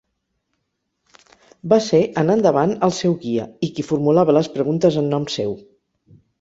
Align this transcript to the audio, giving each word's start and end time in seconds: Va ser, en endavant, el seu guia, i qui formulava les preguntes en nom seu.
Va 1.73 1.79
ser, 1.89 1.99
en 2.23 2.33
endavant, 2.37 2.75
el 2.89 2.95
seu 3.01 3.15
guia, 3.27 3.47
i 3.69 3.71
qui 3.77 3.87
formulava 3.93 4.39
les 4.41 4.53
preguntes 4.59 5.01
en 5.05 5.15
nom 5.17 5.33
seu. 5.39 5.59